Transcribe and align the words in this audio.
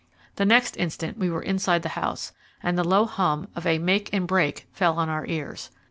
The 0.37 0.45
next 0.45 0.77
instant 0.77 1.19
we 1.19 1.29
were 1.29 1.43
inside 1.43 1.83
the 1.83 1.89
house, 1.89 2.33
and 2.63 2.75
the 2.75 2.83
low 2.83 3.05
hum 3.05 3.49
of 3.55 3.67
a 3.67 3.77
"make 3.77 4.11
and 4.11 4.25
break" 4.25 4.65
fell 4.73 4.97
on 4.97 5.09
our 5.09 5.27
ears. 5.27 5.69